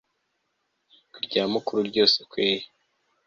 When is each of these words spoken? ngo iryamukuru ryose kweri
ngo 1.07 1.17
iryamukuru 1.21 1.79
ryose 1.89 2.17
kweri 2.29 2.65